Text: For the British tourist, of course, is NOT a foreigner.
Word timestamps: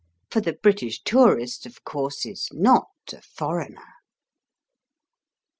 For 0.31 0.41
the 0.41 0.53
British 0.53 1.03
tourist, 1.03 1.67
of 1.67 1.83
course, 1.83 2.25
is 2.25 2.49
NOT 2.51 2.89
a 3.13 3.21
foreigner. 3.21 3.85